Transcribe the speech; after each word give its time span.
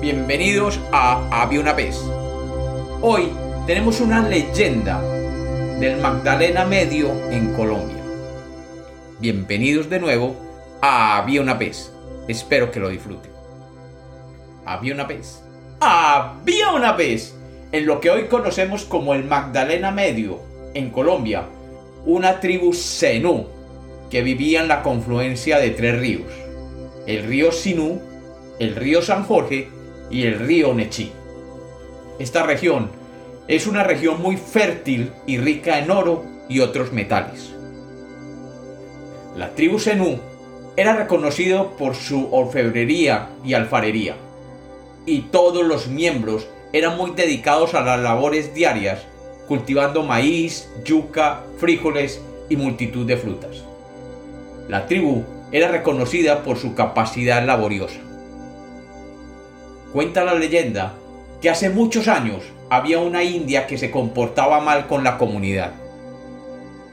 bienvenidos 0.00 0.80
a 0.92 1.28
Había. 1.30 2.02
Hoy 3.02 3.28
tenemos 3.66 4.00
una 4.00 4.26
leyenda 4.26 4.98
del 5.78 5.98
Magdalena 5.98 6.64
Medio 6.64 7.10
en 7.30 7.52
Colombia. 7.52 8.02
Bienvenidos 9.18 9.90
de 9.90 10.00
nuevo 10.00 10.36
a 10.80 11.18
Había. 11.18 11.92
Espero 12.28 12.70
que 12.70 12.80
lo 12.80 12.88
disfruten. 12.88 13.30
Había 14.64 14.94
una 14.94 15.04
vez. 15.04 15.42
Había 15.80 16.70
una 16.70 16.92
vez 16.92 17.36
en 17.70 17.84
lo 17.84 18.00
que 18.00 18.08
hoy 18.08 18.24
conocemos 18.24 18.84
como 18.86 19.12
el 19.12 19.24
Magdalena 19.24 19.90
Medio 19.90 20.40
en 20.72 20.88
Colombia, 20.88 21.44
una 22.06 22.40
tribu 22.40 22.72
Zenú 22.72 23.48
que 24.08 24.22
vivía 24.22 24.62
en 24.62 24.68
la 24.68 24.82
confluencia 24.82 25.58
de 25.58 25.70
tres 25.70 26.00
ríos, 26.00 26.32
el 27.06 27.24
río 27.24 27.52
Sinú, 27.52 28.00
el 28.58 28.76
río 28.76 29.02
San 29.02 29.24
Jorge 29.24 29.68
y 30.10 30.24
el 30.24 30.38
río 30.38 30.74
Nechí. 30.74 31.12
Esta 32.18 32.42
región 32.42 32.90
es 33.48 33.66
una 33.66 33.84
región 33.84 34.20
muy 34.20 34.36
fértil 34.36 35.12
y 35.26 35.38
rica 35.38 35.78
en 35.78 35.90
oro 35.90 36.24
y 36.48 36.60
otros 36.60 36.92
metales. 36.92 37.52
La 39.36 39.54
tribu 39.54 39.78
Zenú 39.78 40.18
era 40.76 40.94
reconocido 40.94 41.76
por 41.76 41.94
su 41.94 42.28
orfebrería 42.32 43.30
y 43.44 43.54
alfarería, 43.54 44.16
y 45.06 45.22
todos 45.22 45.64
los 45.64 45.88
miembros 45.88 46.46
eran 46.72 46.96
muy 46.96 47.12
dedicados 47.12 47.74
a 47.74 47.80
las 47.80 48.00
labores 48.00 48.54
diarias, 48.54 49.00
cultivando 49.48 50.02
maíz, 50.02 50.68
yuca, 50.84 51.44
frijoles 51.58 52.20
y 52.48 52.56
multitud 52.56 53.06
de 53.06 53.16
frutas. 53.16 53.64
La 54.68 54.86
tribu 54.86 55.24
era 55.52 55.68
reconocida 55.68 56.42
por 56.42 56.58
su 56.58 56.74
capacidad 56.74 57.44
laboriosa. 57.44 57.98
Cuenta 59.92 60.24
la 60.24 60.34
leyenda 60.34 60.94
que 61.40 61.50
hace 61.50 61.68
muchos 61.68 62.06
años 62.06 62.44
había 62.68 63.00
una 63.00 63.24
india 63.24 63.66
que 63.66 63.76
se 63.76 63.90
comportaba 63.90 64.60
mal 64.60 64.86
con 64.86 65.02
la 65.02 65.18
comunidad. 65.18 65.72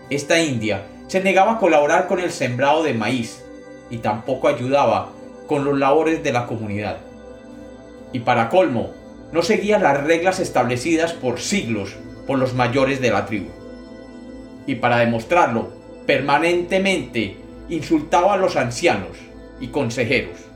Esta 0.09 0.42
india 0.42 0.88
se 1.08 1.22
negaba 1.22 1.54
a 1.54 1.58
colaborar 1.59 2.08
con 2.08 2.20
el 2.20 2.31
sembrado 2.31 2.81
de 2.81 2.95
maíz 2.95 3.44
y 3.92 3.98
tampoco 3.98 4.48
ayudaba 4.48 5.09
con 5.45 5.64
los 5.64 5.78
labores 5.78 6.23
de 6.23 6.31
la 6.31 6.48
comunidad. 6.48 6.98
Y 8.14 8.20
para 8.22 8.50
colmo, 8.50 8.94
no 9.32 9.44
seguía 9.44 9.78
las 9.78 10.04
reglas 10.04 10.39
establecidas 10.39 11.14
por 11.14 11.39
siglos 11.39 11.95
por 12.26 12.39
los 12.39 12.56
mayores 12.56 13.00
de 13.00 13.11
la 13.11 13.28
tribu. 13.28 13.52
Y 14.66 14.76
para 14.76 14.98
demostrarlo, 14.98 15.70
permanentemente 16.08 17.38
insultaba 17.70 18.34
a 18.34 18.38
los 18.38 18.56
ancianos 18.56 19.17
y 19.59 19.67
consejeros. 19.67 20.48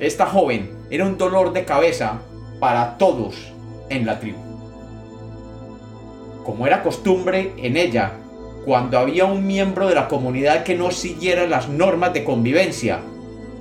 Esta 0.00 0.26
joven 0.26 0.70
era 0.90 1.04
un 1.04 1.16
dolor 1.16 1.52
de 1.52 1.64
cabeza 1.64 2.20
para 2.58 2.98
todos 2.98 3.52
en 3.90 4.06
la 4.06 4.18
tribu. 4.18 4.38
Como 6.44 6.66
era 6.66 6.82
costumbre 6.82 7.52
en 7.56 7.76
ella, 7.76 8.12
cuando 8.64 8.98
había 8.98 9.24
un 9.24 9.46
miembro 9.46 9.88
de 9.88 9.94
la 9.94 10.08
comunidad 10.08 10.64
que 10.64 10.74
no 10.74 10.90
siguiera 10.90 11.46
las 11.46 11.68
normas 11.68 12.12
de 12.12 12.24
convivencia, 12.24 13.00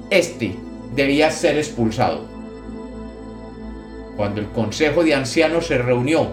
éste 0.10 0.56
debía 0.96 1.30
ser 1.30 1.58
expulsado. 1.58 2.22
Cuando 4.18 4.42
el 4.42 4.48
consejo 4.50 5.04
de 5.04 5.14
ancianos 5.14 5.68
se 5.68 5.78
reunió 5.78 6.32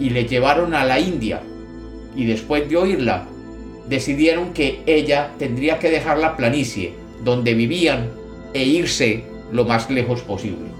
y 0.00 0.10
le 0.10 0.26
llevaron 0.26 0.74
a 0.74 0.84
la 0.84 0.98
India, 0.98 1.40
y 2.16 2.26
después 2.26 2.68
de 2.68 2.76
oírla, 2.76 3.26
decidieron 3.88 4.52
que 4.52 4.82
ella 4.86 5.30
tendría 5.38 5.78
que 5.78 5.90
dejar 5.90 6.18
la 6.18 6.36
planicie 6.36 6.94
donde 7.24 7.54
vivían 7.54 8.21
e 8.54 8.64
irse 8.64 9.24
lo 9.50 9.64
más 9.64 9.90
lejos 9.90 10.22
posible. 10.22 10.70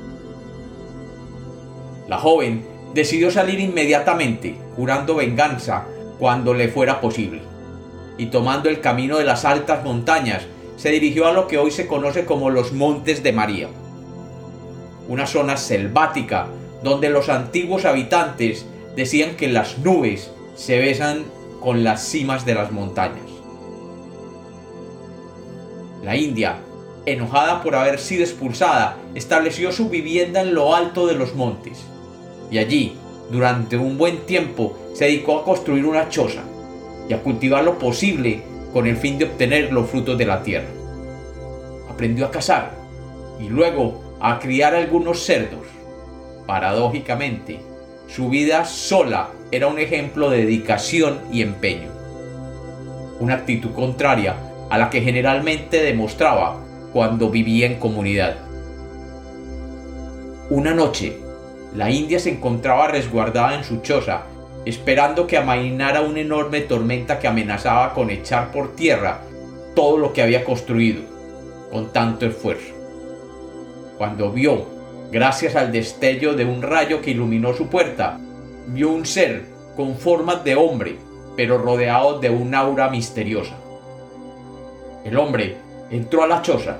La 2.09 2.19
joven 2.19 2.67
decidió 2.95 3.31
salir 3.31 3.61
inmediatamente, 3.61 4.57
jurando 4.77 5.15
venganza 5.15 5.87
cuando 6.19 6.55
le 6.55 6.69
fuera 6.69 7.01
posible, 7.01 7.43
y 8.19 8.27
tomando 8.27 8.69
el 8.69 8.81
camino 8.81 9.19
de 9.19 9.25
las 9.25 9.45
altas 9.45 9.85
montañas, 9.85 10.43
se 10.77 10.91
dirigió 10.91 11.27
a 11.27 11.33
lo 11.33 11.47
que 11.47 11.59
hoy 11.59 11.71
se 11.71 11.87
conoce 11.87 12.25
como 12.25 12.51
los 12.51 12.73
Montes 12.73 13.23
de 13.23 13.33
María, 13.33 13.69
una 15.09 15.27
zona 15.27 15.57
selvática 15.57 16.49
donde 16.83 17.11
los 17.11 17.29
antiguos 17.29 17.85
habitantes 17.85 18.67
decían 18.97 19.37
que 19.37 19.49
las 19.49 19.79
nubes 19.79 20.33
se 20.55 20.79
besan 20.79 21.25
con 21.61 21.85
las 21.85 22.03
cimas 22.03 22.45
de 22.45 22.55
las 22.55 22.73
montañas. 22.73 23.31
La 26.03 26.17
India, 26.17 26.59
enojada 27.07 27.63
por 27.63 27.75
haber 27.75 27.99
sido 27.99 28.23
expulsada, 28.23 28.97
estableció 29.15 29.73
su 29.73 29.89
vivienda 29.89 30.43
en 30.43 30.55
lo 30.55 30.75
alto 30.75 31.07
de 31.07 31.15
los 31.15 31.35
montes, 31.35 31.85
y 32.51 32.59
allí, 32.59 32.97
durante 33.31 33.77
un 33.77 33.97
buen 33.97 34.27
tiempo, 34.27 34.79
se 34.95 35.07
dedicó 35.07 35.39
a 35.39 35.45
construir 35.45 35.87
una 35.87 36.09
choza 36.09 36.43
y 37.09 37.15
a 37.15 37.23
cultivar 37.23 37.65
lo 37.65 37.79
posible 37.79 38.43
con 38.73 38.87
el 38.87 38.97
fin 38.97 39.19
de 39.19 39.25
obtener 39.25 39.73
los 39.73 39.89
frutos 39.89 40.19
de 40.19 40.27
la 40.27 40.43
tierra. 40.43 40.69
Aprendió 41.89 42.27
a 42.27 42.31
cazar 42.31 42.73
y 43.41 43.49
luego 43.49 44.17
a 44.21 44.39
criar 44.39 44.75
algunos 44.75 45.25
cerdos. 45.25 45.67
Paradójicamente, 46.47 47.61
su 48.07 48.29
vida 48.29 48.65
sola 48.65 49.31
era 49.51 49.67
un 49.67 49.79
ejemplo 49.79 50.31
de 50.31 50.45
dedicación 50.45 51.21
y 51.33 51.43
empeño. 51.43 51.91
Una 53.19 53.35
actitud 53.35 53.73
contraria 53.73 54.37
a 54.71 54.79
la 54.79 54.91
que 54.91 55.01
generalmente 55.01 55.83
demostraba 55.83 56.62
cuando 56.93 57.31
vivía 57.31 57.67
en 57.67 57.79
comunidad. 57.79 58.37
Una 60.51 60.75
noche, 60.75 61.19
la 61.75 61.91
India 61.91 62.19
se 62.19 62.31
encontraba 62.31 62.89
resguardada 62.89 63.55
en 63.55 63.65
su 63.65 63.81
choza, 63.81 64.25
esperando 64.67 65.27
que 65.27 65.39
amainara 65.39 66.03
una 66.03 66.21
enorme 66.21 66.61
tormenta 66.61 67.19
que 67.19 67.29
amenazaba 67.29 67.95
con 67.95 68.11
echar 68.11 68.53
por 68.53 68.77
tierra 68.77 69.23
todo 69.75 69.97
lo 69.97 70.13
que 70.13 70.23
había 70.23 70.45
construido 70.45 71.03
con 71.71 71.91
tanto 71.91 72.27
esfuerzo. 72.27 72.75
Cuando 73.97 74.31
vio 74.31 74.67
gracias 75.11 75.57
al 75.57 75.73
destello 75.73 76.35
de 76.35 76.45
un 76.45 76.61
rayo 76.61 77.01
que 77.01 77.13
iluminó 77.13 77.55
su 77.55 77.69
puerta, 77.69 78.19
vio 78.69 78.91
un 78.91 79.07
ser 79.07 79.47
con 79.75 79.97
formas 79.97 80.45
de 80.45 80.55
hombre, 80.55 80.97
pero 81.37 81.57
rodeado 81.57 82.21
de 82.21 82.29
un 82.29 82.55
aura 82.55 82.91
misteriosa. 82.91 83.57
El 85.05 85.17
hombre 85.17 85.57
entró 85.93 86.25
a 86.25 86.27
la 86.27 86.43
choza 86.43 86.79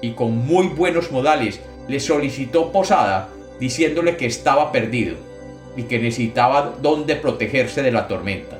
y 0.00 0.12
con 0.12 0.34
muy 0.46 0.68
buenos 0.68 1.12
modales 1.12 1.60
le 1.86 2.00
solicitó 2.00 2.72
posada 2.72 3.28
diciéndole 3.60 4.16
que 4.16 4.24
estaba 4.24 4.72
perdido 4.72 5.16
y 5.76 5.82
que 5.82 5.98
necesitaba 5.98 6.76
donde 6.80 7.16
protegerse 7.16 7.82
de 7.82 7.92
la 7.92 8.08
tormenta. 8.08 8.58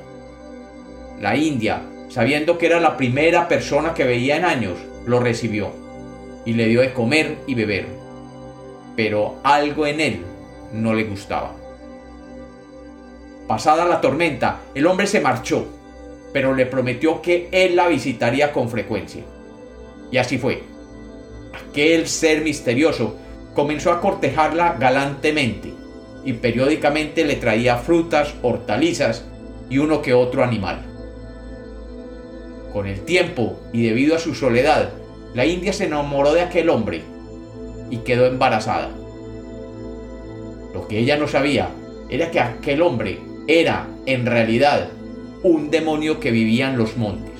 La 1.19 1.35
India, 1.35 1.81
sabiendo 2.09 2.59
que 2.59 2.67
era 2.67 2.79
la 2.79 2.97
primera 2.97 3.47
persona 3.47 3.95
que 3.95 4.03
veía 4.03 4.37
en 4.37 4.45
años, 4.45 4.77
lo 5.07 5.19
recibió 5.19 5.71
y 6.45 6.53
le 6.53 6.67
dio 6.67 6.81
de 6.81 6.93
comer 6.93 7.37
y 7.47 7.55
beber 7.55 8.03
pero 8.95 9.35
algo 9.43 9.85
en 9.85 9.99
él 9.99 10.21
no 10.71 10.93
le 10.93 11.03
gustaba. 11.03 11.55
Pasada 13.47 13.85
la 13.85 14.01
tormenta, 14.01 14.61
el 14.73 14.87
hombre 14.87 15.07
se 15.07 15.19
marchó, 15.19 15.67
pero 16.31 16.53
le 16.53 16.65
prometió 16.65 17.21
que 17.21 17.49
él 17.51 17.75
la 17.75 17.87
visitaría 17.87 18.51
con 18.51 18.69
frecuencia. 18.69 19.23
Y 20.13 20.19
así 20.19 20.37
fue. 20.37 20.61
Aquel 21.71 22.07
ser 22.07 22.43
misterioso 22.43 23.15
comenzó 23.55 23.91
a 23.91 23.99
cortejarla 23.99 24.77
galantemente 24.79 25.73
y 26.23 26.33
periódicamente 26.33 27.25
le 27.25 27.35
traía 27.37 27.77
frutas, 27.77 28.35
hortalizas 28.43 29.25
y 29.71 29.79
uno 29.79 30.03
que 30.03 30.13
otro 30.13 30.43
animal. 30.43 30.85
Con 32.71 32.85
el 32.85 33.01
tiempo 33.05 33.59
y 33.73 33.87
debido 33.87 34.15
a 34.15 34.19
su 34.19 34.35
soledad, 34.35 34.91
la 35.33 35.47
India 35.47 35.73
se 35.73 35.85
enamoró 35.85 36.31
de 36.33 36.41
aquel 36.41 36.69
hombre 36.69 37.01
y 37.89 37.97
quedó 37.97 38.27
embarazada. 38.27 38.89
Lo 40.75 40.87
que 40.87 40.99
ella 40.99 41.17
no 41.17 41.27
sabía 41.27 41.69
era 42.07 42.29
que 42.29 42.39
aquel 42.39 42.83
hombre 42.83 43.19
era, 43.47 43.87
en 44.05 44.27
realidad, 44.27 44.89
un 45.41 45.71
demonio 45.71 46.19
que 46.19 46.29
vivía 46.29 46.69
en 46.69 46.77
los 46.77 46.97
montes 46.97 47.32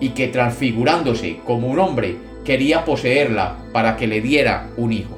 y 0.00 0.10
que 0.10 0.28
transfigurándose 0.28 1.40
como 1.46 1.68
un 1.68 1.78
hombre 1.78 2.16
quería 2.44 2.84
poseerla 2.84 3.58
para 3.72 3.96
que 3.96 4.06
le 4.06 4.20
diera 4.20 4.70
un 4.76 4.92
hijo. 4.92 5.16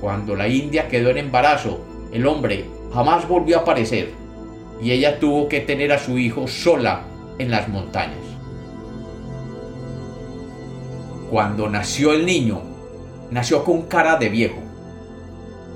Cuando 0.00 0.36
la 0.36 0.48
India 0.48 0.88
quedó 0.88 1.10
en 1.10 1.18
embarazo, 1.18 1.80
el 2.12 2.26
hombre 2.26 2.64
jamás 2.92 3.26
volvió 3.28 3.58
a 3.58 3.62
aparecer 3.62 4.10
y 4.80 4.92
ella 4.92 5.18
tuvo 5.18 5.48
que 5.48 5.60
tener 5.60 5.92
a 5.92 5.98
su 5.98 6.18
hijo 6.18 6.46
sola 6.46 7.02
en 7.38 7.50
las 7.50 7.68
montañas. 7.68 8.18
Cuando 11.30 11.68
nació 11.68 12.12
el 12.12 12.24
niño, 12.24 12.62
nació 13.30 13.64
con 13.64 13.82
cara 13.82 14.16
de 14.16 14.28
viejo, 14.28 14.62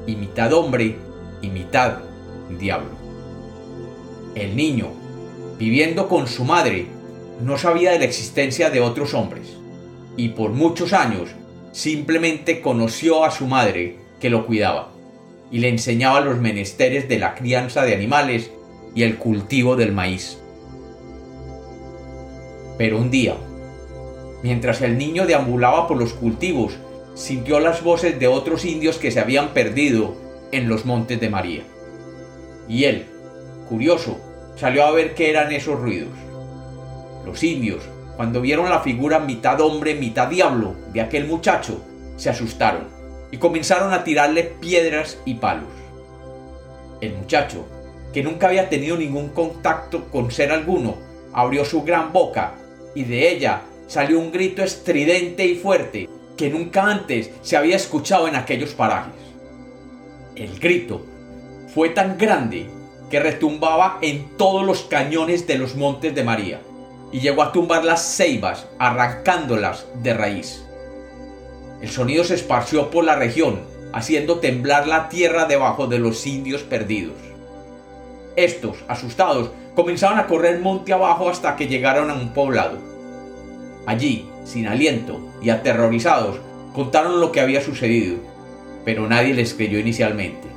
y 0.07 0.17
mitad 0.17 0.53
hombre 0.53 0.97
y 1.43 1.49
mitad 1.49 1.99
diablo. 2.59 2.91
El 4.35 4.57
niño, 4.57 4.89
viviendo 5.59 6.09
con 6.09 6.27
su 6.27 6.45
madre, 6.45 6.87
no 7.41 7.59
sabía 7.59 7.93
de 7.93 7.99
la 7.99 8.05
existencia 8.05 8.71
de 8.71 8.81
otros 8.81 9.15
hombres, 9.15 9.49
y 10.17 10.31
por 10.31 10.51
muchos 10.51 10.93
años 10.93 11.31
simplemente 11.73 12.61
conoció 12.61 13.25
a 13.25 13.31
su 13.31 13.47
madre, 13.47 13.97
que 14.21 14.31
lo 14.31 14.47
cuidaba, 14.47 14.93
y 15.51 15.59
le 15.59 15.69
enseñaba 15.69 16.21
los 16.21 16.39
menesteres 16.39 17.09
de 17.09 17.19
la 17.19 17.35
crianza 17.35 17.83
de 17.83 17.95
animales 17.95 18.51
y 18.95 19.03
el 19.03 19.17
cultivo 19.17 19.77
del 19.77 19.93
maíz. 19.93 20.39
Pero 22.79 22.99
un 22.99 23.11
día, 23.11 23.37
mientras 24.43 24.81
el 24.83 24.99
niño 24.99 25.27
deambulaba 25.27 25.87
por 25.89 25.99
los 25.99 26.13
cultivos, 26.13 26.75
sintió 27.15 27.61
las 27.61 27.83
voces 27.83 28.19
de 28.19 28.27
otros 28.27 28.65
indios 28.65 28.99
que 28.99 29.11
se 29.11 29.21
habían 29.21 29.49
perdido 29.51 30.15
en 30.53 30.69
los 30.69 30.85
montes 30.85 31.21
de 31.21 31.31
María. 31.31 31.63
Y 32.69 32.85
él, 32.85 33.07
curioso, 33.69 34.19
salió 34.57 34.85
a 34.85 34.91
ver 34.91 35.15
qué 35.15 35.31
eran 35.31 35.53
esos 35.53 35.79
ruidos. 35.79 36.13
Los 37.25 37.43
indios, 37.43 37.83
cuando 38.17 38.41
vieron 38.41 38.69
la 38.69 38.81
figura 38.81 39.19
mitad 39.19 39.61
hombre, 39.61 39.95
mitad 39.95 40.29
diablo 40.29 40.75
de 40.93 41.01
aquel 41.01 41.27
muchacho, 41.27 41.83
se 42.17 42.31
asustaron 42.31 42.89
y 43.31 43.39
comenzaron 43.39 43.93
a 43.93 44.05
tirarle 44.05 44.45
piedras 44.45 45.19
y 45.25 45.35
palos. 45.35 45.71
El 47.01 47.15
muchacho, 47.17 47.67
que 48.13 48.23
nunca 48.23 48.49
había 48.49 48.69
tenido 48.69 48.97
ningún 48.97 49.31
contacto 49.31 50.11
con 50.11 50.31
ser 50.31 50.53
alguno, 50.53 50.97
abrió 51.33 51.65
su 51.65 51.83
gran 51.83 52.13
boca 52.13 52.55
y 52.95 53.05
de 53.05 53.31
ella 53.31 53.63
salió 53.87 54.19
un 54.19 54.31
grito 54.31 54.63
estridente 54.63 55.47
y 55.47 55.57
fuerte 55.57 56.09
que 56.37 56.51
nunca 56.51 56.85
antes 56.85 57.31
se 57.43 57.57
había 57.57 57.77
escuchado 57.77 58.29
en 58.29 58.37
aquellos 58.37 58.75
parajes. 58.75 59.15
El 60.37 60.59
grito 60.59 61.05
fue 61.75 61.91
tan 61.91 62.19
grande 62.19 62.67
que 63.13 63.21
retumbaba 63.21 63.99
en 64.01 64.39
todos 64.39 64.65
los 64.65 64.85
cañones 64.85 65.47
de 65.47 65.59
los 65.59 65.77
montes 65.77 66.15
de 66.15 66.25
María 66.25 66.63
y 67.13 67.21
llegó 67.21 67.43
a 67.43 67.53
tumbar 67.53 67.85
las 67.85 68.17
ceibas, 68.17 68.67
arrancándolas 68.79 69.85
de 70.03 70.15
raíz. 70.15 70.65
El 71.83 71.91
sonido 71.91 72.25
se 72.25 72.35
esparció 72.37 72.91
por 72.91 73.05
la 73.05 73.15
región, 73.15 73.61
haciendo 73.93 74.39
temblar 74.39 74.89
la 74.89 75.11
tierra 75.11 75.45
debajo 75.45 75.89
de 75.89 75.99
los 75.99 76.27
indios 76.27 76.63
perdidos. 76.63 77.19
Estos, 78.35 78.79
asustados, 78.89 79.51
comenzaron 79.75 80.19
a 80.19 80.27
correr 80.27 80.61
monte 80.61 80.95
abajo 80.95 81.29
hasta 81.29 81.55
que 81.55 81.67
llegaron 81.67 82.11
a 82.11 82.15
un 82.15 82.33
poblado. 82.33 82.79
Allí, 83.85 84.27
sin 84.47 84.69
aliento 84.69 85.21
y 85.43 85.51
aterrorizados, 85.51 86.39
contaron 86.73 87.21
lo 87.21 87.31
que 87.31 87.43
había 87.43 87.61
sucedido, 87.61 88.17
pero 88.87 89.07
nadie 89.07 89.35
les 89.35 89.53
creyó 89.53 89.79
inicialmente. 89.79 90.49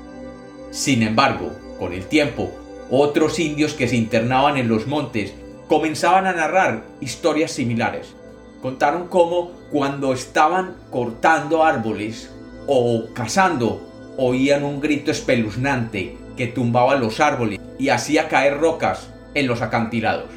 Sin 0.71 1.03
embargo, 1.03 1.51
con 1.79 1.93
el 1.93 2.05
tiempo, 2.05 2.51
otros 2.89 3.39
indios 3.39 3.73
que 3.73 3.87
se 3.87 3.95
internaban 3.95 4.57
en 4.57 4.67
los 4.67 4.85
montes 4.87 5.33
comenzaban 5.67 6.27
a 6.27 6.33
narrar 6.33 6.83
historias 7.01 7.51
similares. 7.51 8.13
Contaron 8.61 9.07
cómo 9.07 9.51
cuando 9.71 10.13
estaban 10.13 10.75
cortando 10.91 11.63
árboles 11.63 12.31
o 12.67 13.05
cazando, 13.13 13.81
oían 14.17 14.63
un 14.63 14.79
grito 14.79 15.11
espeluznante 15.11 16.17
que 16.37 16.47
tumbaba 16.47 16.95
los 16.95 17.19
árboles 17.19 17.59
y 17.79 17.89
hacía 17.89 18.27
caer 18.27 18.59
rocas 18.59 19.09
en 19.33 19.47
los 19.47 19.61
acantilados. 19.61 20.29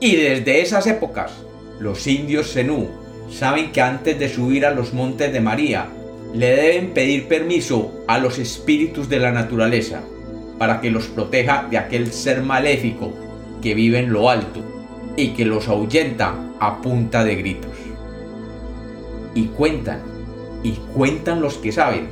Y 0.00 0.16
desde 0.16 0.60
esas 0.60 0.86
épocas, 0.86 1.32
los 1.78 2.06
indios 2.06 2.52
Zenú 2.52 2.88
saben 3.30 3.72
que 3.72 3.80
antes 3.80 4.18
de 4.18 4.28
subir 4.28 4.66
a 4.66 4.70
los 4.70 4.92
montes 4.92 5.32
de 5.32 5.40
María, 5.40 5.88
le 6.34 6.56
deben 6.56 6.90
pedir 6.92 7.28
permiso 7.28 8.04
a 8.08 8.18
los 8.18 8.38
espíritus 8.38 9.08
de 9.08 9.20
la 9.20 9.30
naturaleza 9.30 10.02
para 10.58 10.80
que 10.80 10.90
los 10.90 11.06
proteja 11.06 11.66
de 11.70 11.78
aquel 11.78 12.12
ser 12.12 12.42
maléfico 12.42 13.12
que 13.62 13.74
vive 13.74 13.98
en 13.98 14.12
lo 14.12 14.30
alto 14.30 14.60
y 15.16 15.28
que 15.28 15.44
los 15.44 15.68
ahuyenta 15.68 16.34
a 16.60 16.80
punta 16.80 17.24
de 17.24 17.36
gritos. 17.36 17.72
Y 19.34 19.46
cuentan, 19.46 20.00
y 20.62 20.72
cuentan 20.94 21.40
los 21.40 21.58
que 21.58 21.72
saben, 21.72 22.08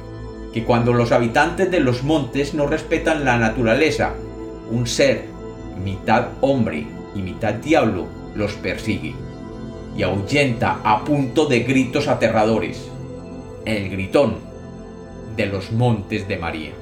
que 0.53 0.65
cuando 0.65 0.93
los 0.93 1.13
habitantes 1.13 1.71
de 1.71 1.81
los 1.81 2.03
montes 2.03 2.55
no 2.55 2.67
respetan 2.67 3.25
la 3.25 3.39
naturaleza, 3.39 4.15
un 4.71 4.87
ser, 4.87 5.27
mitad 5.83 6.29
hombre 6.41 6.87
y 7.15 7.23
mitad 7.23 7.55
diablo, 7.55 8.07
los 8.35 8.53
persigue 8.55 9.15
y 9.97 10.03
ahuyenta 10.03 10.81
a 10.85 11.05
punto 11.05 11.47
de 11.47 11.61
gritos 11.61 12.09
aterradores. 12.09 12.89
El 13.65 13.91
gritón 13.91 14.37
de 15.37 15.47
los 15.47 15.73
montes 15.73 16.27
de 16.29 16.39
María. 16.39 16.82